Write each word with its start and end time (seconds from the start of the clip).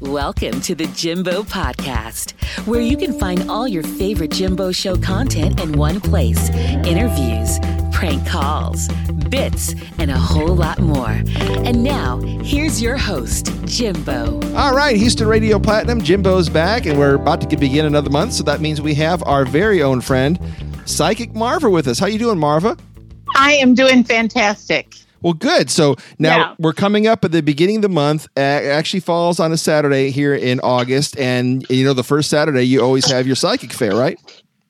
Welcome 0.00 0.60
to 0.60 0.76
the 0.76 0.86
Jimbo 0.94 1.42
Podcast, 1.42 2.30
where 2.68 2.80
you 2.80 2.96
can 2.96 3.18
find 3.18 3.50
all 3.50 3.66
your 3.66 3.82
favorite 3.82 4.30
Jimbo 4.30 4.70
Show 4.70 4.96
content 4.96 5.60
in 5.60 5.72
one 5.72 6.00
place 6.00 6.50
interviews, 6.50 7.58
prank 7.90 8.24
calls, 8.24 8.86
bits, 9.28 9.74
and 9.98 10.12
a 10.12 10.16
whole 10.16 10.54
lot 10.54 10.78
more. 10.78 11.20
And 11.40 11.82
now, 11.82 12.18
here's 12.44 12.80
your 12.80 12.96
host, 12.96 13.52
Jimbo. 13.64 14.40
All 14.54 14.72
right, 14.72 14.96
Houston 14.96 15.26
Radio 15.26 15.58
Platinum, 15.58 16.00
Jimbo's 16.00 16.48
back, 16.48 16.86
and 16.86 16.96
we're 16.96 17.16
about 17.16 17.50
to 17.50 17.56
begin 17.56 17.84
another 17.84 18.08
month, 18.08 18.34
so 18.34 18.44
that 18.44 18.60
means 18.60 18.80
we 18.80 18.94
have 18.94 19.20
our 19.24 19.44
very 19.44 19.82
own 19.82 20.00
friend, 20.00 20.38
Psychic 20.84 21.34
Marva, 21.34 21.68
with 21.68 21.88
us. 21.88 21.98
How 21.98 22.06
you 22.06 22.20
doing, 22.20 22.38
Marva? 22.38 22.76
I 23.34 23.54
am 23.54 23.74
doing 23.74 24.04
fantastic. 24.04 24.94
Well, 25.22 25.32
good. 25.32 25.70
So 25.70 25.96
now 26.18 26.36
Yeah. 26.38 26.54
we're 26.58 26.72
coming 26.72 27.06
up 27.06 27.24
at 27.24 27.32
the 27.32 27.42
beginning 27.42 27.76
of 27.76 27.82
the 27.82 27.88
month. 27.88 28.26
It 28.36 28.40
actually 28.40 29.00
falls 29.00 29.40
on 29.40 29.52
a 29.52 29.56
Saturday 29.56 30.10
here 30.10 30.34
in 30.34 30.60
August, 30.60 31.18
and 31.18 31.66
you 31.68 31.84
know 31.84 31.92
the 31.92 32.04
first 32.04 32.30
Saturday 32.30 32.62
you 32.64 32.80
always 32.82 33.10
have 33.10 33.26
your 33.26 33.36
psychic 33.36 33.72
fair, 33.72 33.94
right? 33.96 34.18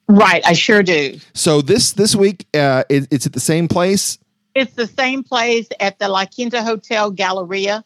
Right, 0.09 0.43
I 0.47 0.55
sure 0.55 0.83
do. 0.83 1.19
So 1.35 1.61
this 1.61 1.93
this 1.93 2.17
week 2.17 2.47
uh, 2.55 2.85
it, 2.89 3.09
it's 3.11 3.27
at 3.27 3.35
the 3.35 3.41
same 3.41 3.69
place. 3.69 4.19
It's 4.55 4.73
the 4.75 4.87
same 4.87 5.23
place 5.23 5.69
at 5.81 5.99
the 5.99 6.09
La 6.09 6.25
Quinta 6.25 6.63
Hotel 6.63 7.11
Galleria 7.11 7.85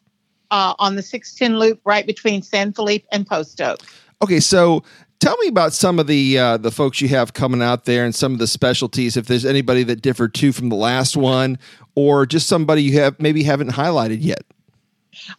uh, 0.49 0.73
on 0.79 0.95
the 0.95 1.01
610 1.01 1.59
loop 1.59 1.81
right 1.85 2.07
between 2.07 2.41
San 2.41 2.71
Felipe 2.71 3.05
and 3.11 3.27
Post 3.27 3.59
Oak. 3.61 3.79
Okay, 4.23 4.39
so 4.39 4.83
tell 5.23 5.37
me 5.37 5.47
about 5.47 5.71
some 5.71 5.99
of 5.99 6.07
the 6.07 6.37
uh, 6.37 6.57
the 6.57 6.71
folks 6.71 6.99
you 6.99 7.07
have 7.07 7.33
coming 7.33 7.61
out 7.61 7.85
there 7.85 8.03
and 8.03 8.13
some 8.13 8.33
of 8.33 8.39
the 8.39 8.47
specialties. 8.47 9.15
If 9.15 9.27
there's 9.27 9.45
anybody 9.45 9.83
that 9.83 10.01
differed 10.01 10.33
too 10.33 10.51
from 10.51 10.69
the 10.69 10.75
last 10.75 11.15
one, 11.15 11.57
or 11.95 12.25
just 12.25 12.47
somebody 12.47 12.83
you 12.83 12.99
have 12.99 13.19
maybe 13.19 13.43
haven't 13.43 13.71
highlighted 13.71 14.17
yet. 14.21 14.43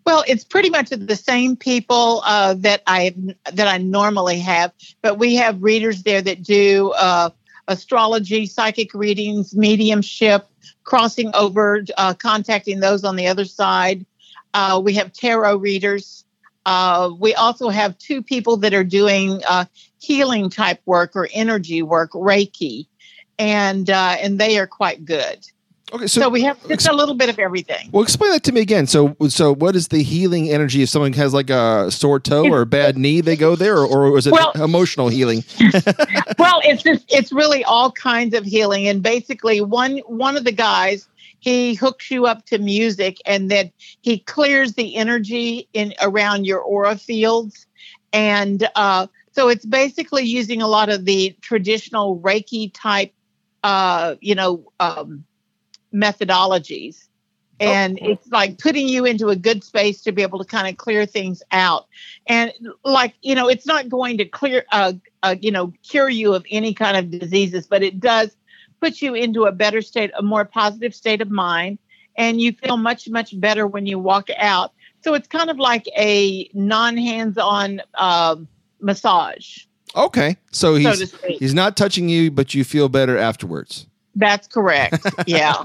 Well, 0.06 0.24
it's 0.26 0.44
pretty 0.44 0.70
much 0.70 0.88
the 0.88 1.16
same 1.16 1.56
people 1.56 2.22
uh, 2.24 2.54
that 2.54 2.82
I 2.86 3.14
that 3.52 3.68
I 3.68 3.78
normally 3.78 4.38
have, 4.38 4.72
but 5.02 5.18
we 5.18 5.34
have 5.36 5.62
readers 5.62 6.02
there 6.02 6.22
that 6.22 6.42
do 6.42 6.92
uh, 6.92 7.30
astrology, 7.68 8.46
psychic 8.46 8.94
readings, 8.94 9.54
mediumship, 9.54 10.46
crossing 10.84 11.30
over, 11.34 11.84
uh, 11.98 12.14
contacting 12.14 12.80
those 12.80 13.04
on 13.04 13.16
the 13.16 13.26
other 13.26 13.44
side. 13.44 14.06
Uh, 14.54 14.80
we 14.82 14.94
have 14.94 15.12
tarot 15.12 15.56
readers. 15.56 16.23
Uh, 16.66 17.10
we 17.18 17.34
also 17.34 17.68
have 17.68 17.96
two 17.98 18.22
people 18.22 18.56
that 18.58 18.72
are 18.72 18.84
doing 18.84 19.42
uh, 19.48 19.64
healing 20.00 20.48
type 20.50 20.80
work 20.86 21.14
or 21.14 21.28
energy 21.34 21.82
work, 21.82 22.12
Reiki, 22.12 22.86
and 23.38 23.90
uh, 23.90 24.16
and 24.20 24.38
they 24.40 24.58
are 24.58 24.66
quite 24.66 25.04
good. 25.04 25.46
Okay, 25.92 26.06
So, 26.06 26.22
so, 26.22 26.28
we 26.30 26.40
have 26.42 26.56
just 26.66 26.88
a 26.88 26.94
little 26.94 27.14
bit 27.14 27.28
of 27.28 27.38
everything. 27.38 27.90
well, 27.92 28.02
explain 28.02 28.32
that 28.32 28.42
to 28.44 28.52
me 28.52 28.62
again. 28.62 28.86
So, 28.86 29.14
so 29.28 29.54
what 29.54 29.76
is 29.76 29.88
the 29.88 30.02
healing 30.02 30.48
energy 30.50 30.82
if 30.82 30.88
someone 30.88 31.12
has 31.12 31.34
like 31.34 31.50
a 31.50 31.90
sore 31.90 32.18
toe 32.18 32.50
or 32.50 32.62
a 32.62 32.66
bad 32.66 32.96
knee? 32.96 33.20
They 33.20 33.36
go 33.36 33.54
there, 33.54 33.76
or, 33.76 33.86
or 33.86 34.10
was 34.10 34.26
it 34.26 34.32
Well- 34.32 34.52
emotional 34.54 35.08
healing? 35.08 35.44
well, 36.38 36.60
it's 36.64 36.82
just 36.82 37.04
it's 37.12 37.30
really 37.30 37.62
all 37.64 37.92
kinds 37.92 38.34
of 38.34 38.44
healing, 38.44 38.88
and 38.88 39.02
basically 39.02 39.60
one 39.60 39.98
one 40.06 40.36
of 40.38 40.44
the 40.44 40.52
guys 40.52 41.06
he 41.44 41.74
hooks 41.74 42.10
you 42.10 42.24
up 42.24 42.46
to 42.46 42.58
music, 42.58 43.18
and 43.26 43.50
then 43.50 43.70
he 44.00 44.18
clears 44.18 44.72
the 44.72 44.96
energy 44.96 45.68
in 45.74 45.92
around 46.00 46.46
your 46.46 46.60
aura 46.60 46.96
fields, 46.96 47.66
and 48.14 48.66
uh, 48.74 49.06
so 49.32 49.48
it's 49.48 49.66
basically 49.66 50.24
using 50.24 50.62
a 50.62 50.68
lot 50.68 50.88
of 50.88 51.04
the 51.04 51.36
traditional 51.42 52.18
Reiki 52.20 52.70
type, 52.72 53.12
uh, 53.62 54.14
you 54.20 54.34
know, 54.34 54.72
um, 54.80 55.24
methodologies. 55.92 57.08
And 57.60 57.98
it's 58.02 58.26
like 58.28 58.58
putting 58.58 58.88
you 58.88 59.04
into 59.04 59.28
a 59.28 59.36
good 59.36 59.62
space 59.62 60.02
to 60.02 60.12
be 60.12 60.22
able 60.22 60.38
to 60.40 60.44
kind 60.44 60.66
of 60.66 60.76
clear 60.76 61.06
things 61.06 61.42
out. 61.52 61.86
And 62.26 62.52
like, 62.84 63.14
you 63.22 63.34
know, 63.34 63.48
it's 63.48 63.64
not 63.64 63.88
going 63.88 64.18
to 64.18 64.24
clear, 64.24 64.64
uh, 64.72 64.94
uh, 65.22 65.36
you 65.40 65.52
know, 65.52 65.72
cure 65.88 66.08
you 66.08 66.34
of 66.34 66.44
any 66.50 66.74
kind 66.74 66.96
of 66.96 67.10
diseases, 67.10 67.66
but 67.66 67.82
it 67.82 68.00
does 68.00 68.36
put 68.84 69.02
you 69.02 69.14
into 69.14 69.44
a 69.44 69.52
better 69.52 69.82
state, 69.82 70.10
a 70.18 70.22
more 70.22 70.44
positive 70.44 70.94
state 70.94 71.20
of 71.20 71.30
mind, 71.30 71.78
and 72.16 72.40
you 72.40 72.52
feel 72.52 72.76
much, 72.76 73.08
much 73.08 73.38
better 73.40 73.66
when 73.66 73.86
you 73.86 73.98
walk 73.98 74.28
out. 74.38 74.72
So 75.02 75.14
it's 75.14 75.28
kind 75.28 75.50
of 75.50 75.58
like 75.58 75.86
a 75.96 76.48
non-hands-on 76.54 77.82
um, 77.94 78.48
massage, 78.80 79.64
Okay, 79.96 80.36
so 80.50 80.74
he's 80.74 81.14
he's 81.38 81.54
not 81.54 81.76
touching 81.76 82.08
you, 82.08 82.30
but 82.30 82.52
you 82.52 82.64
feel 82.64 82.88
better 82.88 83.16
afterwards. 83.16 83.86
That's 84.16 84.46
correct. 84.46 85.06
Yeah. 85.26 85.54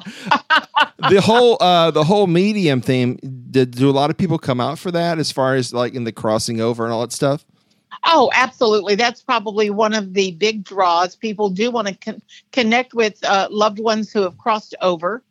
the 1.10 1.22
whole 1.22 1.58
uh 1.62 1.92
the 1.92 2.04
whole 2.04 2.28
medium 2.28 2.82
theme 2.82 3.18
did 3.50 3.72
do 3.72 3.90
a 3.90 3.92
lot 3.92 4.10
of 4.10 4.18
people 4.18 4.38
come 4.38 4.60
out 4.60 4.78
for 4.78 4.92
that 4.92 5.18
as 5.18 5.32
far 5.32 5.56
as 5.56 5.74
like 5.74 5.94
in 5.94 6.04
the 6.04 6.12
crossing 6.12 6.62
over 6.62 6.84
and 6.84 6.94
all 6.94 7.02
that 7.02 7.12
stuff 7.12 7.46
Oh, 8.04 8.32
absolutely. 8.34 8.96
That's 8.96 9.22
probably 9.22 9.70
one 9.70 9.94
of 9.94 10.14
the 10.14 10.32
big 10.32 10.64
draws. 10.64 11.16
People 11.16 11.50
do 11.50 11.72
want 11.72 11.88
to 11.88 11.96
con- 11.96 12.22
connect 12.52 12.94
with 12.94 13.24
uh, 13.24 13.48
loved 13.52 13.80
ones 13.80 14.12
who 14.12 14.22
have 14.22 14.38
crossed 14.38 14.76
over. 14.82 15.24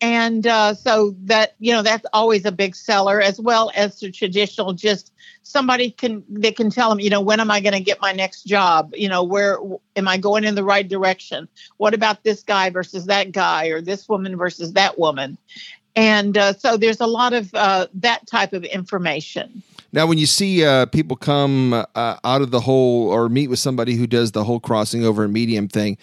And 0.00 0.46
uh, 0.46 0.74
so 0.74 1.14
that, 1.24 1.54
you 1.58 1.72
know, 1.72 1.82
that's 1.82 2.04
always 2.12 2.44
a 2.44 2.52
big 2.52 2.74
seller, 2.76 3.20
as 3.20 3.40
well 3.40 3.70
as 3.74 4.00
the 4.00 4.10
traditional 4.10 4.72
just 4.72 5.12
somebody 5.42 5.90
can, 5.90 6.22
they 6.28 6.52
can 6.52 6.68
tell 6.70 6.90
them, 6.90 7.00
you 7.00 7.10
know, 7.10 7.20
when 7.20 7.40
am 7.40 7.50
I 7.50 7.60
going 7.60 7.74
to 7.74 7.80
get 7.80 8.00
my 8.00 8.12
next 8.12 8.42
job? 8.44 8.92
You 8.94 9.08
know, 9.08 9.22
where 9.22 9.58
am 9.96 10.08
I 10.08 10.18
going 10.18 10.44
in 10.44 10.56
the 10.56 10.64
right 10.64 10.86
direction? 10.86 11.48
What 11.78 11.94
about 11.94 12.22
this 12.22 12.42
guy 12.42 12.70
versus 12.70 13.06
that 13.06 13.32
guy 13.32 13.68
or 13.68 13.80
this 13.80 14.08
woman 14.08 14.36
versus 14.36 14.72
that 14.74 14.98
woman? 14.98 15.38
And 15.96 16.36
uh, 16.36 16.54
so 16.54 16.76
there's 16.76 17.00
a 17.00 17.06
lot 17.06 17.32
of 17.32 17.54
uh, 17.54 17.86
that 17.94 18.26
type 18.26 18.52
of 18.52 18.64
information. 18.64 19.62
Now 19.94 20.06
when 20.06 20.18
you 20.18 20.26
see 20.26 20.64
uh 20.64 20.84
people 20.86 21.16
come 21.16 21.72
uh, 21.72 22.16
out 22.24 22.42
of 22.42 22.50
the 22.50 22.60
whole 22.60 23.08
or 23.08 23.28
meet 23.28 23.48
with 23.48 23.58
somebody 23.58 23.94
who 23.94 24.06
does 24.06 24.32
the 24.32 24.44
whole 24.44 24.60
crossing 24.60 25.04
over 25.04 25.24
and 25.24 25.32
medium 25.32 25.68
thing 25.68 25.96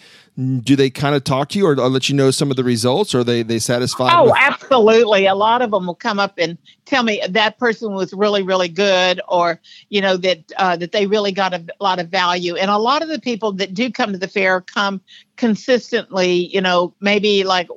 do 0.62 0.74
they 0.76 0.88
kind 0.88 1.14
of 1.14 1.22
talk 1.24 1.50
to 1.50 1.58
you 1.58 1.66
or, 1.66 1.72
or 1.78 1.88
let 1.90 2.08
you 2.08 2.14
know 2.16 2.30
some 2.30 2.50
of 2.50 2.56
the 2.56 2.64
results 2.64 3.14
or 3.14 3.18
are 3.20 3.24
they 3.24 3.42
they 3.42 3.58
satisfied 3.58 4.10
Oh, 4.14 4.24
with- 4.24 4.34
absolutely. 4.40 5.26
A 5.26 5.34
lot 5.34 5.60
of 5.60 5.70
them 5.70 5.86
will 5.86 5.94
come 5.94 6.18
up 6.18 6.34
and 6.38 6.56
tell 6.86 7.02
me 7.02 7.20
that 7.28 7.58
person 7.58 7.92
was 7.92 8.14
really, 8.14 8.42
really 8.42 8.68
good, 8.68 9.20
or 9.28 9.60
you 9.90 10.00
know 10.00 10.16
that 10.16 10.38
uh, 10.56 10.74
that 10.76 10.92
they 10.92 11.04
really 11.06 11.32
got 11.32 11.52
a 11.52 11.62
lot 11.80 11.98
of 11.98 12.08
value. 12.08 12.56
And 12.56 12.70
a 12.70 12.78
lot 12.78 13.02
of 13.02 13.08
the 13.08 13.20
people 13.20 13.52
that 13.52 13.74
do 13.74 13.90
come 13.90 14.12
to 14.12 14.18
the 14.18 14.26
fair 14.28 14.62
come 14.62 15.02
consistently. 15.36 16.46
You 16.54 16.60
know, 16.62 16.94
maybe 17.00 17.44
like 17.44 17.68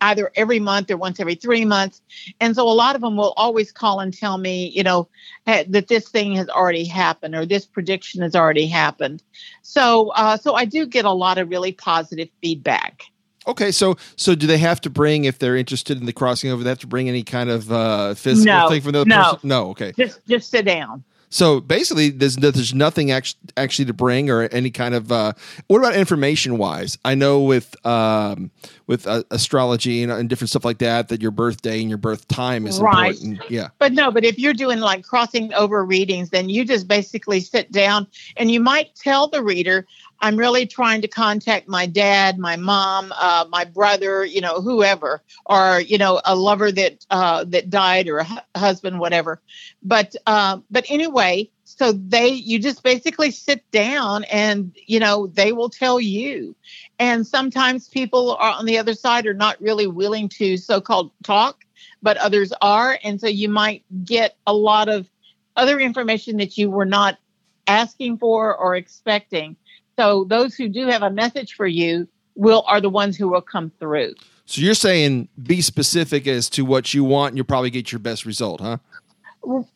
either 0.00 0.30
every 0.36 0.58
month 0.60 0.90
or 0.90 0.96
once 0.96 1.20
every 1.20 1.34
three 1.34 1.64
months. 1.64 2.00
And 2.40 2.54
so 2.54 2.68
a 2.68 2.70
lot 2.72 2.94
of 2.94 3.00
them 3.00 3.16
will 3.16 3.34
always 3.36 3.72
call 3.72 4.00
and 4.00 4.12
tell 4.16 4.38
me, 4.38 4.68
you 4.68 4.82
know, 4.82 5.08
that 5.46 5.88
this 5.88 6.08
thing 6.08 6.34
has 6.36 6.48
already 6.48 6.84
happened 6.84 7.34
or 7.34 7.46
this 7.46 7.66
prediction 7.66 8.22
has 8.22 8.34
already 8.36 8.66
happened. 8.66 9.22
So, 9.62 10.10
uh, 10.10 10.36
so 10.36 10.54
I 10.54 10.64
do 10.64 10.86
get 10.86 11.04
a 11.04 11.10
lot 11.12 11.38
of 11.38 11.48
really 11.48 11.72
positive 11.72 12.28
feedback. 12.42 13.02
okay 13.46 13.70
so 13.70 13.96
so 14.16 14.34
do 14.34 14.46
they 14.46 14.58
have 14.58 14.80
to 14.80 14.90
bring 14.90 15.24
if 15.24 15.38
they're 15.38 15.56
interested 15.56 15.98
in 15.98 16.06
the 16.06 16.12
crossing 16.12 16.50
over 16.50 16.62
they 16.62 16.68
have 16.70 16.78
to 16.80 16.86
bring 16.86 17.08
any 17.08 17.22
kind 17.22 17.48
of 17.48 17.70
uh 17.72 18.12
physical 18.14 18.44
No, 18.52 18.68
thing 18.68 18.82
from 18.82 18.92
the 18.92 19.00
other 19.00 19.08
no. 19.08 19.22
person 19.32 19.48
no 19.48 19.70
okay 19.70 19.92
Just, 19.96 20.20
just 20.26 20.50
sit 20.50 20.64
down. 20.66 21.02
So 21.30 21.60
basically, 21.60 22.10
there's 22.10 22.36
there's 22.36 22.74
nothing 22.74 23.10
actually 23.10 23.38
actually 23.56 23.84
to 23.86 23.92
bring 23.92 24.30
or 24.30 24.42
any 24.44 24.70
kind 24.70 24.94
of. 24.94 25.12
Uh, 25.12 25.32
what 25.66 25.78
about 25.78 25.94
information 25.94 26.58
wise? 26.58 26.96
I 27.04 27.14
know 27.14 27.40
with 27.40 27.74
um, 27.86 28.50
with 28.86 29.06
uh, 29.06 29.22
astrology 29.30 30.02
and, 30.02 30.10
and 30.10 30.28
different 30.28 30.50
stuff 30.50 30.64
like 30.64 30.78
that 30.78 31.08
that 31.08 31.20
your 31.20 31.30
birthday 31.30 31.80
and 31.80 31.88
your 31.88 31.98
birth 31.98 32.26
time 32.28 32.66
is 32.66 32.80
Right. 32.80 33.14
important. 33.14 33.50
Yeah. 33.50 33.68
But 33.78 33.92
no, 33.92 34.10
but 34.10 34.24
if 34.24 34.38
you're 34.38 34.54
doing 34.54 34.80
like 34.80 35.04
crossing 35.04 35.52
over 35.54 35.84
readings, 35.84 36.30
then 36.30 36.48
you 36.48 36.64
just 36.64 36.88
basically 36.88 37.40
sit 37.40 37.70
down 37.72 38.06
and 38.36 38.50
you 38.50 38.60
might 38.60 38.94
tell 38.94 39.28
the 39.28 39.42
reader, 39.42 39.86
I'm 40.20 40.36
really 40.36 40.66
trying 40.66 41.02
to 41.02 41.08
contact 41.08 41.68
my 41.68 41.86
dad, 41.86 42.38
my 42.38 42.56
mom, 42.56 43.12
uh, 43.16 43.46
my 43.50 43.64
brother, 43.64 44.24
you 44.24 44.40
know, 44.40 44.60
whoever, 44.60 45.22
or 45.46 45.80
you 45.80 45.98
know, 45.98 46.20
a 46.24 46.34
lover 46.34 46.72
that 46.72 47.04
uh, 47.10 47.44
that 47.44 47.70
died 47.70 48.08
or 48.08 48.18
a 48.18 48.24
hu- 48.24 48.38
husband, 48.56 48.98
whatever. 48.98 49.40
But 49.82 50.14
uh, 50.26 50.58
but 50.70 50.84
anyway, 50.88 51.50
so 51.64 51.92
they 51.92 52.28
you 52.28 52.58
just 52.58 52.82
basically 52.82 53.30
sit 53.30 53.68
down 53.70 54.24
and 54.24 54.72
you 54.86 55.00
know 55.00 55.28
they 55.28 55.52
will 55.52 55.70
tell 55.70 56.00
you. 56.00 56.56
And 56.98 57.26
sometimes 57.26 57.88
people 57.88 58.36
are 58.40 58.52
on 58.52 58.66
the 58.66 58.78
other 58.78 58.94
side 58.94 59.26
are 59.26 59.34
not 59.34 59.60
really 59.60 59.86
willing 59.86 60.28
to 60.30 60.56
so-called 60.56 61.12
talk 61.22 61.64
but 62.02 62.16
others 62.16 62.52
are. 62.60 62.98
And 63.02 63.20
so 63.20 63.26
you 63.26 63.48
might 63.48 63.84
get 64.04 64.36
a 64.46 64.54
lot 64.54 64.88
of 64.88 65.08
other 65.56 65.78
information 65.80 66.36
that 66.38 66.56
you 66.56 66.70
were 66.70 66.84
not 66.84 67.18
asking 67.66 68.18
for 68.18 68.56
or 68.56 68.76
expecting. 68.76 69.56
So 69.98 70.24
those 70.24 70.54
who 70.54 70.68
do 70.68 70.86
have 70.86 71.02
a 71.02 71.10
message 71.10 71.54
for 71.54 71.66
you 71.66 72.06
will 72.36 72.62
are 72.68 72.80
the 72.80 72.88
ones 72.88 73.16
who 73.16 73.28
will 73.28 73.40
come 73.40 73.72
through. 73.80 74.14
So 74.46 74.60
you're 74.60 74.74
saying 74.74 75.28
be 75.42 75.60
specific 75.60 76.26
as 76.26 76.48
to 76.50 76.64
what 76.64 76.94
you 76.94 77.02
want, 77.04 77.32
and 77.32 77.36
you'll 77.36 77.46
probably 77.46 77.70
get 77.70 77.90
your 77.90 77.98
best 77.98 78.24
result, 78.24 78.60
huh? 78.60 78.78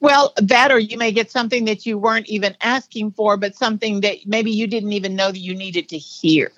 Well, 0.01 0.33
that 0.37 0.71
or 0.71 0.79
you 0.79 0.97
may 0.97 1.13
get 1.13 1.31
something 1.31 1.65
that 1.65 1.87
you 1.87 1.99
weren't 1.99 2.29
even 2.29 2.57
asking 2.61 3.13
for, 3.13 3.37
but 3.37 3.55
something 3.57 4.01
that 4.03 4.19
maybe 4.27 4.51
you 4.51 4.67
didn't 4.67 4.93
even 4.93 5.17
know 5.17 5.33
that 5.33 5.39
you 5.39 5.55
needed 5.55 5.89
to 5.89 5.99
hear. 5.99 6.51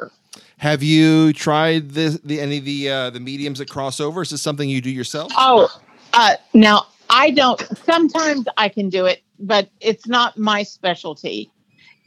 Have 0.59 0.83
you 0.83 1.33
tried 1.33 1.91
the, 1.93 2.21
the 2.25 2.41
any 2.41 2.59
of 2.59 2.65
the 2.65 2.91
uh, 2.91 3.11
the 3.11 3.21
mediums 3.21 3.59
that 3.59 3.71
cross 3.71 3.99
over? 4.01 4.23
Is 4.23 4.31
this 4.31 4.43
something 4.43 4.69
you 4.69 4.81
do 4.81 4.91
yourself? 4.91 5.33
Oh, 5.37 5.69
uh, 6.13 6.35
now 6.53 6.87
I 7.09 7.31
don't. 7.31 7.61
Sometimes 7.85 8.47
I 8.57 8.69
can 8.69 8.89
do 8.91 9.07
it. 9.07 9.23
but 9.39 9.69
it's 9.81 10.07
not 10.07 10.37
my 10.37 10.63
specialty. 10.63 11.51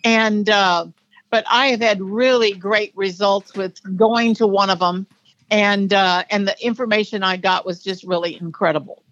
And 0.03 0.49
uh, 0.49 0.87
but 1.29 1.45
I 1.49 1.67
have 1.67 1.81
had 1.81 2.01
really 2.01 2.53
great 2.53 2.93
results 2.95 3.53
with 3.53 3.79
going 3.97 4.35
to 4.35 4.47
one 4.47 4.69
of 4.69 4.79
them, 4.79 5.07
and 5.49 5.93
uh, 5.93 6.23
and 6.29 6.47
the 6.47 6.55
information 6.65 7.23
I 7.23 7.37
got 7.37 7.65
was 7.65 7.83
just 7.83 8.03
really 8.03 8.39
incredible. 8.39 9.03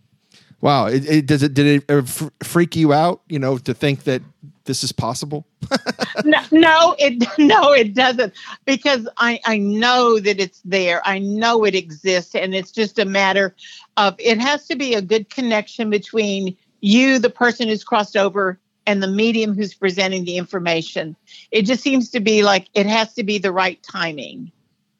Wow! 0.62 0.88
It, 0.88 1.07
it, 1.07 1.25
does 1.25 1.44
it 1.44 1.53
did 1.53 1.83
it 1.88 2.31
freak 2.44 2.75
you 2.75 2.94
out? 2.94 3.21
You 3.27 3.39
know, 3.39 3.57
to 3.57 3.73
think 3.73 4.03
that 4.03 4.21
this 4.65 4.83
is 4.83 4.91
possible? 4.91 5.45
no, 6.25 6.39
no, 6.51 6.95
it 6.97 7.23
no, 7.38 7.73
it 7.73 7.94
doesn't 7.94 8.33
because 8.65 9.07
I 9.18 9.39
I 9.45 9.57
know 9.57 10.19
that 10.19 10.39
it's 10.39 10.61
there. 10.65 11.01
I 11.06 11.19
know 11.19 11.63
it 11.65 11.75
exists, 11.75 12.35
and 12.35 12.56
it's 12.56 12.71
just 12.71 13.00
a 13.00 13.06
matter 13.06 13.56
of 13.97 14.15
it 14.19 14.39
has 14.39 14.68
to 14.68 14.75
be 14.75 14.94
a 14.94 15.01
good 15.01 15.29
connection 15.29 15.89
between 15.89 16.57
you, 16.81 17.19
the 17.19 17.29
person 17.29 17.68
who's 17.68 17.83
crossed 17.83 18.18
over, 18.18 18.59
and 18.87 19.01
the 19.01 19.07
medium 19.07 19.55
who's 19.55 19.73
presenting 19.73 20.25
the 20.25 20.37
information. 20.37 21.15
It 21.51 21.63
just 21.63 21.81
seems 21.81 22.09
to 22.11 22.19
be 22.19 22.43
like 22.43 22.67
it 22.73 22.85
has 22.85 23.13
to 23.15 23.23
be 23.23 23.37
the 23.37 23.51
right 23.51 23.81
timing. 23.83 24.51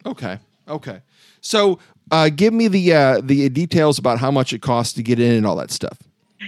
Okay. 0.05 0.39
Okay. 0.67 1.01
So, 1.41 1.79
uh, 2.11 2.29
give 2.29 2.53
me 2.53 2.67
the 2.67 2.93
uh, 2.93 3.21
the 3.23 3.49
details 3.49 3.97
about 3.97 4.19
how 4.19 4.31
much 4.31 4.53
it 4.53 4.61
costs 4.61 4.93
to 4.93 5.03
get 5.03 5.19
in 5.19 5.31
and 5.33 5.45
all 5.45 5.55
that 5.55 5.71
stuff. 5.71 5.97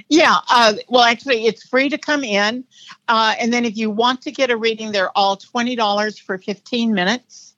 Yeah. 0.10 0.38
Uh, 0.50 0.74
well, 0.90 1.04
actually, 1.04 1.46
it's 1.46 1.68
free 1.68 1.90
to 1.90 1.98
come 1.98 2.24
in, 2.24 2.64
uh, 3.08 3.36
and 3.40 3.52
then 3.52 3.66
if 3.66 3.78
you 3.78 3.90
want 3.90 4.22
to 4.24 4.32
get 4.32 4.52
a 4.52 4.58
reading, 4.58 4.92
they're 4.92 5.16
all 5.18 5.38
twenty 5.38 5.76
dollars 5.76 6.20
for 6.20 6.38
fifteen 6.38 6.94
minutes 6.94 7.56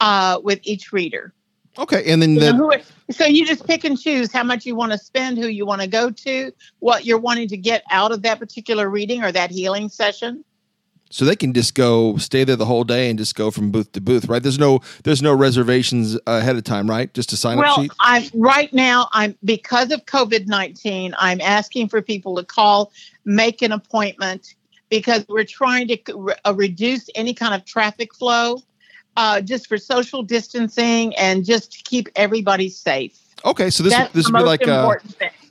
uh, 0.00 0.40
with 0.42 0.60
each 0.64 0.92
reader. 0.92 1.32
Okay, 1.78 2.10
and 2.10 2.20
then 2.20 2.34
the, 2.34 2.82
so 3.10 3.24
you 3.26 3.46
just 3.46 3.66
pick 3.66 3.84
and 3.84 3.98
choose 3.98 4.32
how 4.32 4.42
much 4.42 4.66
you 4.66 4.74
want 4.74 4.92
to 4.92 4.98
spend, 4.98 5.38
who 5.38 5.46
you 5.46 5.64
want 5.64 5.80
to 5.80 5.86
go 5.86 6.10
to, 6.10 6.52
what 6.80 7.04
you're 7.04 7.18
wanting 7.18 7.48
to 7.48 7.56
get 7.56 7.84
out 7.90 8.12
of 8.12 8.22
that 8.22 8.38
particular 8.38 8.90
reading 8.90 9.22
or 9.22 9.30
that 9.32 9.50
healing 9.50 9.88
session. 9.88 10.44
So 11.12 11.24
they 11.24 11.34
can 11.34 11.52
just 11.52 11.74
go 11.74 12.16
stay 12.18 12.44
there 12.44 12.54
the 12.54 12.66
whole 12.66 12.84
day 12.84 13.10
and 13.10 13.18
just 13.18 13.34
go 13.34 13.50
from 13.50 13.72
booth 13.72 13.90
to 13.92 14.00
booth, 14.00 14.26
right? 14.26 14.42
There's 14.42 14.60
no 14.60 14.80
there's 15.02 15.22
no 15.22 15.34
reservations 15.34 16.16
ahead 16.26 16.56
of 16.56 16.62
time, 16.62 16.88
right? 16.88 17.12
Just 17.14 17.32
a 17.32 17.36
sign 17.36 17.58
well, 17.58 17.72
up 17.72 17.80
sheet. 17.80 17.92
I'm 17.98 18.24
right 18.34 18.72
now. 18.72 19.08
I'm 19.12 19.36
because 19.44 19.90
of 19.90 20.04
COVID 20.06 20.46
nineteen. 20.46 21.14
I'm 21.18 21.40
asking 21.40 21.88
for 21.88 22.00
people 22.00 22.36
to 22.36 22.44
call, 22.44 22.92
make 23.24 23.60
an 23.60 23.72
appointment 23.72 24.54
because 24.88 25.26
we're 25.28 25.44
trying 25.44 25.88
to 25.88 26.34
uh, 26.44 26.54
reduce 26.54 27.10
any 27.16 27.34
kind 27.34 27.54
of 27.54 27.64
traffic 27.64 28.14
flow 28.14 28.62
uh, 29.20 29.38
just 29.38 29.66
for 29.66 29.76
social 29.76 30.22
distancing 30.22 31.14
and 31.16 31.44
just 31.44 31.72
to 31.72 31.82
keep 31.82 32.08
everybody 32.16 32.70
safe. 32.70 33.18
Okay, 33.44 33.68
so 33.68 33.82
this 33.82 33.92
That's 33.92 34.12
this 34.14 34.30
would 34.30 34.38
be 34.38 34.44
like 34.44 34.62
a, 34.62 34.96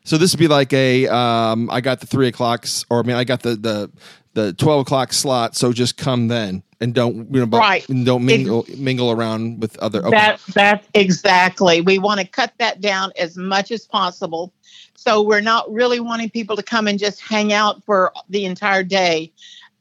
so 0.03 0.17
this 0.17 0.33
would 0.33 0.39
be 0.39 0.47
like 0.47 0.73
a 0.73 1.07
um, 1.07 1.69
I 1.69 1.79
got 1.79 1.99
the 1.99 2.07
three 2.07 2.29
o'clocks 2.29 2.83
or 2.89 2.99
I 2.99 3.03
mean 3.03 3.15
I 3.15 3.23
got 3.23 3.43
the 3.43 3.55
the 3.55 3.91
the 4.33 4.53
twelve 4.53 4.81
o'clock 4.81 5.13
slot, 5.13 5.55
so 5.55 5.71
just 5.71 5.97
come 5.97 6.29
then 6.29 6.63
and 6.81 6.95
don't 6.95 7.31
you 7.31 7.45
know 7.45 7.57
right. 7.57 7.85
don't 7.87 8.25
mingle 8.25 8.63
it, 8.67 8.79
mingle 8.79 9.11
around 9.11 9.61
with 9.61 9.77
other. 9.77 9.99
Okay. 9.99 10.17
That 10.17 10.41
that's 10.55 10.87
exactly. 10.95 11.81
We 11.81 11.99
want 11.99 12.21
to 12.21 12.27
cut 12.27 12.53
that 12.57 12.81
down 12.81 13.11
as 13.19 13.37
much 13.37 13.69
as 13.69 13.85
possible. 13.85 14.51
So 14.95 15.21
we're 15.21 15.41
not 15.41 15.71
really 15.71 15.99
wanting 15.99 16.31
people 16.31 16.55
to 16.55 16.63
come 16.63 16.87
and 16.87 16.97
just 16.97 17.21
hang 17.21 17.53
out 17.53 17.83
for 17.83 18.11
the 18.29 18.45
entire 18.45 18.83
day 18.83 19.31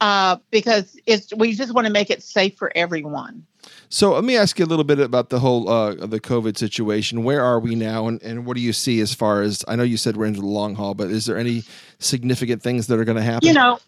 uh, 0.02 0.37
because 0.50 0.99
it's 1.06 1.32
we 1.35 1.55
just 1.55 1.75
want 1.75 1.87
to 1.87 1.93
make 1.93 2.11
it 2.11 2.23
safe 2.23 2.56
for 2.58 2.70
everyone. 2.75 3.46
So 3.88 4.12
let 4.12 4.25
me 4.25 4.37
ask 4.37 4.59
you 4.59 4.65
a 4.65 4.67
little 4.67 4.85
bit 4.85 5.00
about 5.00 5.31
the 5.31 5.38
whole 5.38 5.69
uh, 5.69 5.94
the 5.94 6.20
COVID 6.20 6.59
situation. 6.59 7.25
Where 7.25 7.43
are 7.43 7.59
we 7.59 7.75
now, 7.75 8.06
and, 8.06 8.23
and 8.23 8.44
what 8.44 8.56
do 8.56 8.61
you 8.61 8.73
see 8.73 9.00
as 9.00 9.15
far 9.15 9.43
as 9.43 9.65
I 9.67 9.76
know 9.76 9.82
you 9.82 9.97
said 9.97 10.17
we're 10.17 10.26
into 10.26 10.41
the 10.41 10.47
long 10.47 10.75
haul, 10.75 10.94
but 10.94 11.11
is 11.11 11.26
there 11.26 11.38
any 11.38 11.65
significant 11.99 12.62
things 12.62 12.87
that 12.88 12.99
are 12.99 13.05
going 13.05 13.17
to 13.17 13.23
happen? 13.23 13.49
You 13.49 13.55
know, 13.55 13.79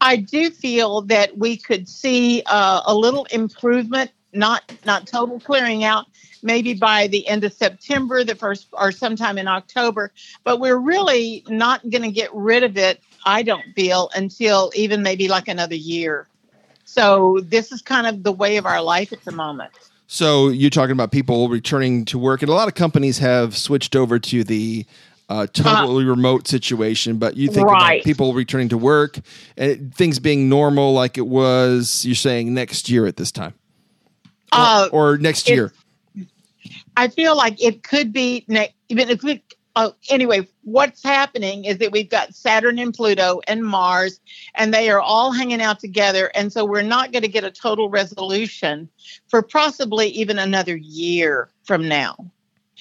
I 0.00 0.16
do 0.16 0.50
feel 0.50 1.02
that 1.02 1.38
we 1.38 1.56
could 1.56 1.88
see 1.88 2.42
uh, 2.46 2.82
a 2.86 2.94
little 2.94 3.24
improvement, 3.26 4.12
not 4.32 4.72
not 4.84 5.06
total 5.06 5.40
clearing 5.40 5.82
out, 5.82 6.06
maybe 6.42 6.74
by 6.74 7.08
the 7.08 7.26
end 7.26 7.42
of 7.42 7.52
September, 7.52 8.22
the 8.22 8.36
first 8.36 8.68
or 8.72 8.92
sometime 8.92 9.38
in 9.38 9.48
October. 9.48 10.12
But 10.44 10.60
we're 10.60 10.78
really 10.78 11.42
not 11.48 11.88
going 11.90 12.02
to 12.02 12.12
get 12.12 12.32
rid 12.32 12.62
of 12.62 12.76
it. 12.76 13.02
I 13.24 13.42
don't 13.42 13.64
feel 13.74 14.08
until 14.14 14.70
even 14.76 15.02
maybe 15.02 15.26
like 15.26 15.48
another 15.48 15.74
year. 15.74 16.27
So 16.88 17.40
this 17.42 17.70
is 17.70 17.82
kind 17.82 18.06
of 18.06 18.22
the 18.22 18.32
way 18.32 18.56
of 18.56 18.64
our 18.64 18.80
life 18.80 19.12
at 19.12 19.22
the 19.22 19.30
moment. 19.30 19.70
So 20.06 20.48
you're 20.48 20.70
talking 20.70 20.92
about 20.92 21.12
people 21.12 21.50
returning 21.50 22.06
to 22.06 22.18
work, 22.18 22.40
and 22.40 22.50
a 22.50 22.54
lot 22.54 22.66
of 22.66 22.74
companies 22.74 23.18
have 23.18 23.54
switched 23.54 23.94
over 23.94 24.18
to 24.18 24.42
the 24.42 24.86
uh, 25.28 25.46
totally 25.48 26.06
uh, 26.06 26.08
remote 26.08 26.48
situation. 26.48 27.18
But 27.18 27.36
you 27.36 27.48
think 27.48 27.68
right. 27.68 28.00
about 28.00 28.04
people 28.06 28.32
returning 28.32 28.70
to 28.70 28.78
work 28.78 29.18
and 29.58 29.94
things 29.94 30.18
being 30.18 30.48
normal, 30.48 30.94
like 30.94 31.18
it 31.18 31.26
was. 31.26 32.06
You're 32.06 32.14
saying 32.14 32.54
next 32.54 32.88
year 32.88 33.04
at 33.04 33.18
this 33.18 33.30
time, 33.30 33.52
or, 34.50 34.58
uh, 34.58 34.88
or 34.90 35.18
next 35.18 35.46
year. 35.50 35.74
I 36.96 37.08
feel 37.08 37.36
like 37.36 37.62
it 37.62 37.82
could 37.82 38.14
be 38.14 38.46
ne- 38.48 38.74
even 38.88 39.10
if 39.10 39.22
we 39.22 39.42
uh, 39.76 39.90
anyway, 40.10 40.46
what's 40.62 41.02
happening 41.02 41.64
is 41.64 41.78
that 41.78 41.92
we've 41.92 42.10
got 42.10 42.34
Saturn 42.34 42.78
and 42.78 42.92
Pluto 42.92 43.40
and 43.46 43.64
Mars, 43.64 44.20
and 44.54 44.74
they 44.74 44.90
are 44.90 45.00
all 45.00 45.30
hanging 45.32 45.62
out 45.62 45.78
together. 45.78 46.30
And 46.34 46.52
so 46.52 46.64
we're 46.64 46.82
not 46.82 47.12
going 47.12 47.22
to 47.22 47.28
get 47.28 47.44
a 47.44 47.50
total 47.50 47.88
resolution 47.88 48.88
for 49.28 49.42
possibly 49.42 50.08
even 50.08 50.38
another 50.38 50.76
year 50.76 51.48
from 51.64 51.86
now. 51.88 52.16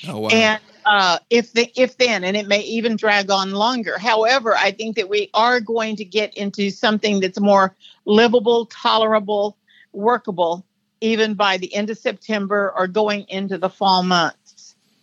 Oh, 0.07 0.19
wow. 0.19 0.29
And 0.29 0.61
uh, 0.85 1.19
if 1.29 1.53
the 1.53 1.71
if 1.75 1.97
then, 1.97 2.23
and 2.23 2.37
it 2.37 2.47
may 2.47 2.61
even 2.61 2.95
drag 2.95 3.29
on 3.29 3.51
longer. 3.51 3.97
However, 3.97 4.55
I 4.55 4.71
think 4.71 4.95
that 4.95 5.09
we 5.09 5.29
are 5.33 5.59
going 5.59 5.95
to 5.97 6.05
get 6.05 6.33
into 6.35 6.69
something 6.69 7.19
that's 7.19 7.39
more 7.39 7.75
livable, 8.05 8.67
tolerable, 8.67 9.57
workable, 9.91 10.65
even 11.01 11.33
by 11.33 11.57
the 11.57 11.73
end 11.73 11.89
of 11.89 11.97
September 11.97 12.73
or 12.75 12.87
going 12.87 13.25
into 13.27 13.57
the 13.57 13.69
fall 13.69 14.03
months. 14.03 14.46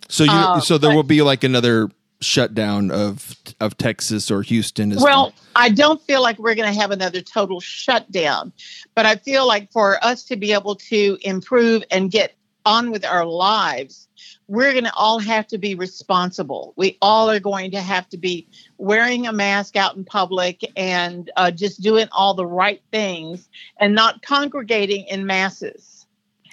So 0.08 0.24
you 0.24 0.30
uh, 0.30 0.60
so 0.60 0.78
there 0.78 0.90
but, 0.90 0.96
will 0.96 1.02
be 1.02 1.22
like 1.22 1.44
another 1.44 1.90
shutdown 2.20 2.90
of 2.90 3.36
of 3.60 3.76
Texas 3.76 4.30
or 4.30 4.42
Houston. 4.42 4.92
As 4.92 5.02
well, 5.02 5.32
I 5.54 5.68
don't 5.68 6.00
feel 6.02 6.22
like 6.22 6.38
we're 6.38 6.54
going 6.54 6.72
to 6.72 6.80
have 6.80 6.90
another 6.90 7.20
total 7.20 7.60
shutdown, 7.60 8.52
but 8.94 9.06
I 9.06 9.16
feel 9.16 9.46
like 9.46 9.70
for 9.72 10.02
us 10.04 10.24
to 10.24 10.36
be 10.36 10.52
able 10.52 10.76
to 10.76 11.18
improve 11.22 11.84
and 11.90 12.10
get 12.10 12.34
on 12.66 12.90
with 12.90 13.04
our 13.04 13.26
lives, 13.26 14.08
we're 14.48 14.72
going 14.72 14.84
to 14.84 14.94
all 14.94 15.18
have 15.18 15.46
to 15.48 15.58
be 15.58 15.74
responsible. 15.74 16.72
We 16.76 16.98
all 17.02 17.30
are 17.30 17.40
going 17.40 17.70
to 17.72 17.80
have 17.80 18.08
to 18.10 18.18
be 18.18 18.48
wearing 18.78 19.26
a 19.26 19.32
mask 19.32 19.76
out 19.76 19.96
in 19.96 20.04
public 20.04 20.64
and 20.76 21.30
uh, 21.36 21.50
just 21.50 21.82
doing 21.82 22.08
all 22.12 22.34
the 22.34 22.46
right 22.46 22.82
things 22.90 23.48
and 23.78 23.94
not 23.94 24.22
congregating 24.22 25.06
in 25.06 25.26
masses. 25.26 25.93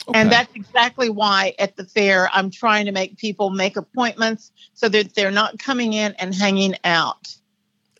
Okay. 0.07 0.19
And 0.19 0.31
that's 0.31 0.53
exactly 0.55 1.09
why 1.09 1.53
at 1.59 1.75
the 1.75 1.85
fair 1.85 2.29
I'm 2.33 2.49
trying 2.49 2.85
to 2.85 2.91
make 2.91 3.17
people 3.17 3.49
make 3.49 3.77
appointments 3.77 4.51
so 4.73 4.89
that 4.89 5.13
they're 5.13 5.31
not 5.31 5.59
coming 5.59 5.93
in 5.93 6.13
and 6.13 6.33
hanging 6.33 6.75
out. 6.83 7.35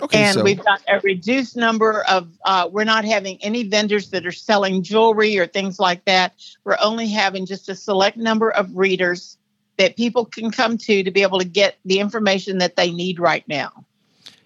Okay, 0.02 0.24
and 0.24 0.34
so. 0.34 0.44
we've 0.44 0.64
got 0.64 0.82
a 0.88 1.00
reduced 1.02 1.56
number 1.56 2.02
of, 2.10 2.28
uh, 2.46 2.68
we're 2.72 2.84
not 2.86 3.06
having 3.06 3.38
any 3.44 3.64
vendors 3.64 4.10
that 4.10 4.26
are 4.26 4.32
selling 4.32 4.82
jewelry 4.82 5.38
or 5.38 5.46
things 5.46 5.80
like 5.80 6.04
that. 6.06 6.34
We're 6.64 6.78
only 6.82 7.08
having 7.08 7.46
just 7.46 7.70
a 7.70 7.76
select 7.76 8.18
number 8.18 8.50
of 8.50 8.76
readers 8.76 9.38
that 9.78 9.96
people 9.96 10.26
can 10.26 10.50
come 10.50 10.78
to 10.80 11.04
to 11.04 11.12
be 11.12 11.22
able 11.22 11.38
to 11.38 11.46
get 11.46 11.78
the 11.86 12.00
information 12.00 12.58
that 12.58 12.76
they 12.76 12.92
need 12.92 13.20
right 13.20 13.48
now. 13.48 13.86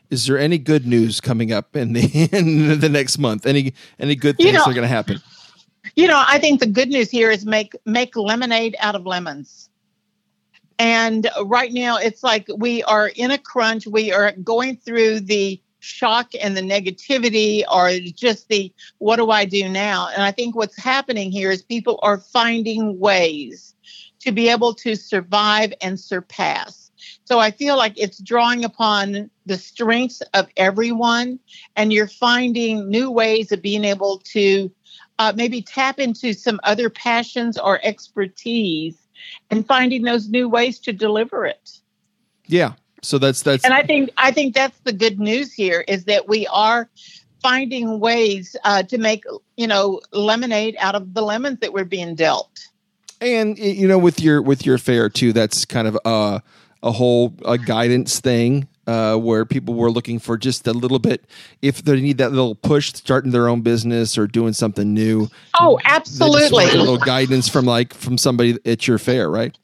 Is 0.09 0.25
there 0.27 0.37
any 0.37 0.57
good 0.57 0.85
news 0.85 1.19
coming 1.21 1.51
up 1.51 1.75
in 1.75 1.93
the 1.93 2.29
in 2.31 2.79
the 2.79 2.89
next 2.89 3.17
month? 3.17 3.45
Any 3.45 3.73
any 3.99 4.15
good 4.15 4.37
things 4.37 4.47
you 4.47 4.53
know, 4.53 4.63
are 4.63 4.73
going 4.73 4.83
to 4.83 4.87
happen? 4.87 5.21
You 5.95 6.07
know, 6.07 6.21
I 6.27 6.39
think 6.39 6.59
the 6.59 6.67
good 6.67 6.89
news 6.89 7.09
here 7.09 7.31
is 7.31 7.45
make 7.45 7.73
make 7.85 8.15
lemonade 8.15 8.75
out 8.79 8.95
of 8.95 9.05
lemons. 9.05 9.69
And 10.77 11.29
right 11.45 11.71
now 11.71 11.97
it's 11.97 12.21
like 12.21 12.47
we 12.57 12.83
are 12.83 13.07
in 13.15 13.31
a 13.31 13.37
crunch. 13.37 13.87
We 13.87 14.11
are 14.11 14.33
going 14.33 14.75
through 14.75 15.21
the 15.21 15.61
shock 15.79 16.31
and 16.41 16.57
the 16.57 16.61
negativity 16.61 17.63
or 17.71 17.91
just 18.13 18.49
the 18.49 18.73
what 18.97 19.17
do 19.17 19.29
I 19.29 19.45
do 19.45 19.69
now? 19.69 20.09
And 20.09 20.23
I 20.23 20.31
think 20.31 20.55
what's 20.55 20.77
happening 20.77 21.31
here 21.31 21.51
is 21.51 21.61
people 21.61 21.99
are 22.03 22.17
finding 22.17 22.99
ways 22.99 23.75
to 24.19 24.31
be 24.31 24.49
able 24.49 24.73
to 24.73 24.95
survive 24.95 25.73
and 25.81 25.99
surpass. 25.99 26.91
So 27.23 27.39
I 27.39 27.51
feel 27.51 27.77
like 27.77 27.93
it's 27.97 28.17
drawing 28.17 28.65
upon 28.65 29.29
the 29.45 29.57
strengths 29.57 30.21
of 30.33 30.47
everyone, 30.57 31.39
and 31.75 31.93
you're 31.93 32.07
finding 32.07 32.89
new 32.89 33.11
ways 33.11 33.51
of 33.51 33.61
being 33.61 33.85
able 33.85 34.19
to 34.33 34.71
uh, 35.19 35.33
maybe 35.35 35.61
tap 35.61 35.99
into 35.99 36.33
some 36.33 36.59
other 36.63 36.89
passions 36.89 37.57
or 37.57 37.79
expertise 37.83 38.95
and 39.49 39.65
finding 39.65 40.03
those 40.03 40.29
new 40.29 40.49
ways 40.49 40.79
to 40.79 40.93
deliver 40.93 41.45
it. 41.45 41.79
Yeah. 42.45 42.73
So 43.01 43.17
that's 43.17 43.43
that's 43.43 43.63
and 43.63 43.73
I 43.73 43.83
think 43.83 44.09
I 44.17 44.31
think 44.31 44.55
that's 44.55 44.77
the 44.79 44.93
good 44.93 45.19
news 45.19 45.53
here 45.53 45.83
is 45.87 46.05
that 46.05 46.27
we 46.27 46.47
are 46.47 46.89
finding 47.41 47.99
ways 47.99 48.55
uh, 48.63 48.81
to 48.83 48.97
make 48.97 49.23
you 49.57 49.67
know 49.67 50.01
lemonade 50.11 50.75
out 50.79 50.95
of 50.95 51.13
the 51.13 51.21
lemons 51.21 51.59
that 51.59 51.71
we're 51.71 51.85
being 51.85 52.15
dealt. 52.15 52.67
And 53.21 53.57
you 53.59 53.87
know, 53.87 53.99
with 53.99 54.19
your 54.19 54.41
with 54.41 54.65
your 54.65 54.77
fair 54.79 55.09
too, 55.09 55.33
that's 55.33 55.65
kind 55.65 55.87
of 55.87 55.97
a 56.03 56.41
a 56.81 56.91
whole 56.91 57.35
a 57.45 57.57
guidance 57.57 58.19
thing 58.19 58.67
uh, 58.87 59.15
where 59.17 59.45
people 59.45 59.73
were 59.73 59.91
looking 59.91 60.19
for 60.19 60.37
just 60.37 60.67
a 60.67 60.73
little 60.73 60.99
bit, 60.99 61.25
if 61.61 61.83
they 61.83 61.99
need 61.99 62.17
that 62.19 62.31
little 62.31 62.55
push, 62.55 62.93
starting 62.93 63.31
their 63.31 63.47
own 63.47 63.61
business 63.61 64.17
or 64.17 64.27
doing 64.27 64.53
something 64.53 64.93
new. 64.93 65.29
Oh, 65.59 65.77
they 65.77 65.83
just 65.99 66.19
want 66.21 66.35
absolutely. 66.41 66.65
A 66.65 66.77
little 66.77 66.97
guidance 66.97 67.49
from 67.49 67.65
like 67.65 67.93
from 67.93 68.17
somebody 68.17 68.57
at 68.65 68.87
your 68.87 68.97
fair, 68.97 69.29
right? 69.29 69.57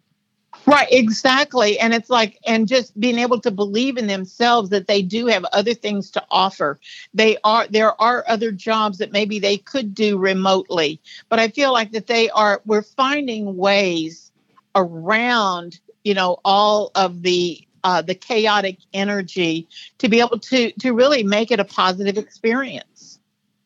Right, 0.68 0.88
exactly. 0.92 1.80
And 1.80 1.92
it's 1.92 2.10
like, 2.10 2.38
and 2.46 2.68
just 2.68 2.98
being 3.00 3.18
able 3.18 3.40
to 3.42 3.50
believe 3.50 3.98
in 3.98 4.06
themselves 4.06 4.70
that 4.70 4.86
they 4.86 5.02
do 5.02 5.26
have 5.26 5.44
other 5.46 5.74
things 5.74 6.12
to 6.12 6.24
offer. 6.30 6.80
They 7.16 7.38
are, 7.44 7.66
there 7.68 8.00
are 8.00 8.24
other 8.28 8.52
jobs 8.52 9.00
that 9.00 9.12
maybe 9.12 9.40
they 9.40 9.58
could 9.58 9.96
do 9.96 10.20
remotely, 10.20 11.02
but 11.30 11.40
I 11.40 11.48
feel 11.48 11.74
like 11.74 11.92
that 11.94 12.06
they 12.06 12.30
are, 12.30 12.62
we're 12.66 12.84
finding 12.84 13.58
ways 13.58 14.32
around, 14.76 15.80
you 16.04 16.14
know, 16.14 16.38
all 16.46 16.92
of 16.94 17.24
the, 17.24 17.68
uh, 17.84 18.02
the 18.02 18.16
chaotic 18.16 18.78
energy 18.94 19.68
to 19.98 20.10
be 20.10 20.20
able 20.20 20.40
to, 20.40 20.72
to 20.74 20.92
really 20.92 21.24
make 21.24 21.52
it 21.52 21.60
a 21.60 21.66
positive 21.66 22.18
experience. 22.18 23.20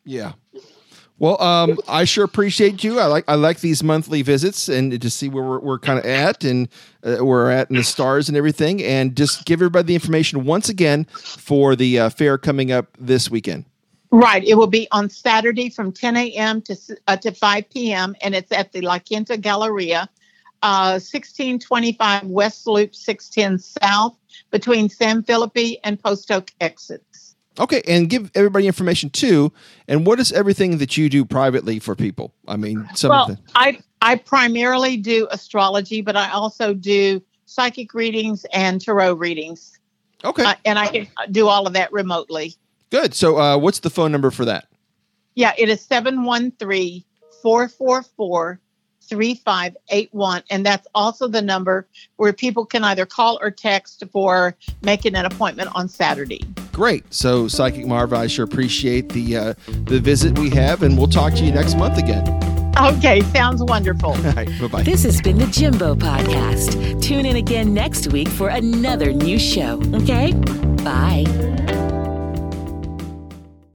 Yeah. 0.04 0.32
Well, 1.18 1.40
um, 1.42 1.78
I 1.88 2.04
sure 2.04 2.24
appreciate 2.24 2.84
you. 2.84 3.00
I 3.00 3.06
like 3.06 3.24
I 3.26 3.36
like 3.36 3.60
these 3.60 3.82
monthly 3.82 4.20
visits 4.20 4.68
and 4.68 5.00
to 5.00 5.10
see 5.10 5.30
where 5.30 5.44
we're, 5.44 5.60
we're 5.60 5.78
kind 5.78 5.98
of 5.98 6.04
at 6.04 6.44
and 6.44 6.68
uh, 7.02 7.24
we're 7.24 7.50
at 7.50 7.70
in 7.70 7.76
the 7.76 7.84
stars 7.84 8.28
and 8.28 8.36
everything, 8.36 8.82
and 8.82 9.16
just 9.16 9.46
give 9.46 9.60
everybody 9.60 9.86
the 9.86 9.94
information 9.94 10.44
once 10.44 10.68
again 10.68 11.04
for 11.04 11.74
the 11.74 11.98
uh, 11.98 12.10
fair 12.10 12.36
coming 12.36 12.70
up 12.70 12.94
this 13.00 13.30
weekend. 13.30 13.64
Right. 14.10 14.44
It 14.44 14.56
will 14.56 14.66
be 14.66 14.88
on 14.92 15.08
Saturday 15.08 15.70
from 15.70 15.90
10 15.90 16.16
a.m. 16.16 16.60
to 16.62 16.76
uh, 17.06 17.16
to 17.16 17.32
5 17.32 17.70
p.m. 17.70 18.14
and 18.20 18.34
it's 18.34 18.52
at 18.52 18.72
the 18.72 18.82
La 18.82 18.98
Quinta 18.98 19.38
Galleria, 19.38 20.10
uh, 20.66 20.98
1625 20.98 22.24
West 22.24 22.66
Loop 22.66 22.92
610 22.92 23.58
South 23.60 24.18
between 24.50 24.88
San 24.88 25.22
Felipe 25.22 25.78
and 25.84 26.02
Post 26.02 26.32
Oak 26.32 26.50
exits. 26.60 27.36
Okay, 27.60 27.82
and 27.86 28.10
give 28.10 28.32
everybody 28.34 28.66
information 28.66 29.08
too. 29.08 29.52
And 29.86 30.04
what 30.04 30.18
is 30.18 30.32
everything 30.32 30.78
that 30.78 30.96
you 30.96 31.08
do 31.08 31.24
privately 31.24 31.78
for 31.78 31.94
people? 31.94 32.34
I 32.48 32.56
mean, 32.56 32.86
some 32.96 33.10
Well, 33.10 33.30
of 33.30 33.36
the 33.36 33.42
I 33.54 33.78
I 34.02 34.16
primarily 34.16 34.96
do 34.96 35.28
astrology, 35.30 36.02
but 36.02 36.16
I 36.16 36.30
also 36.32 36.74
do 36.74 37.22
psychic 37.44 37.94
readings 37.94 38.44
and 38.52 38.80
tarot 38.80 39.14
readings, 39.14 39.78
okay, 40.24 40.44
uh, 40.44 40.54
and 40.64 40.80
I 40.80 40.88
can 40.88 41.06
do 41.30 41.46
all 41.46 41.68
of 41.68 41.74
that 41.74 41.92
remotely. 41.92 42.54
good. 42.90 43.14
So, 43.14 43.38
uh, 43.38 43.56
what's 43.56 43.78
the 43.78 43.90
phone 43.90 44.10
number 44.10 44.32
for 44.32 44.44
that? 44.46 44.66
Yeah, 45.36 45.52
it 45.56 45.68
is 45.68 45.80
713 45.80 47.04
444 47.40 48.60
3581. 49.08 50.42
And 50.50 50.64
that's 50.64 50.86
also 50.94 51.28
the 51.28 51.42
number 51.42 51.86
where 52.16 52.32
people 52.32 52.64
can 52.64 52.84
either 52.84 53.06
call 53.06 53.38
or 53.40 53.50
text 53.50 54.02
for 54.12 54.54
making 54.82 55.14
an 55.14 55.24
appointment 55.24 55.70
on 55.74 55.88
Saturday. 55.88 56.42
Great. 56.72 57.12
So, 57.12 57.48
Psychic 57.48 57.86
Marv, 57.86 58.12
I 58.12 58.26
sure 58.26 58.44
appreciate 58.44 59.08
the 59.08 59.36
uh, 59.36 59.54
the 59.84 59.98
visit 59.98 60.38
we 60.38 60.50
have, 60.50 60.82
and 60.82 60.96
we'll 60.98 61.06
talk 61.06 61.32
to 61.34 61.44
you 61.44 61.52
next 61.52 61.76
month 61.76 61.98
again. 61.98 62.24
Okay, 62.78 63.22
sounds 63.22 63.62
wonderful. 63.62 64.10
All 64.10 64.32
right, 64.32 64.48
bye 64.60 64.68
bye. 64.68 64.82
This 64.82 65.02
has 65.04 65.20
been 65.22 65.38
the 65.38 65.46
Jimbo 65.46 65.94
Podcast. 65.94 67.02
Tune 67.02 67.24
in 67.24 67.36
again 67.36 67.72
next 67.72 68.08
week 68.12 68.28
for 68.28 68.48
another 68.48 69.12
new 69.12 69.38
show, 69.38 69.80
okay? 69.94 70.32
Bye. 70.84 71.64